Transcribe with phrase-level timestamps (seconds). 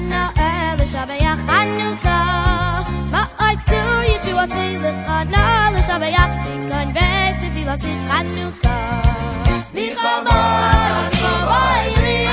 [0.00, 2.20] أنا أهل شبيا خنوكا
[3.12, 5.38] ما أستور يشوى سيلق أنا
[5.68, 9.02] أهل شبيا تكن بس في لسي خنوكا
[9.74, 11.10] ميخا باي
[11.50, 12.28] بايلي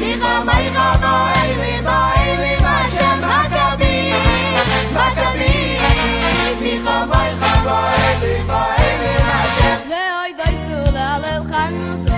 [0.00, 4.12] ميخا ميخا بايلي بايلي ما شم مكبي
[4.96, 5.78] مكبي
[6.62, 9.90] ميخا ميخا بايلي بايلي ما شم.
[9.90, 12.11] لا أيضا يسول على الخنوكا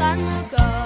[0.00, 0.79] sun will go.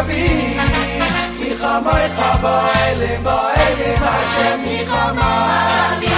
[0.00, 0.24] kapi
[1.40, 2.54] mi khama khaba
[2.88, 3.90] ele ba ele
[5.18, 5.32] ma
[6.00, 6.09] mi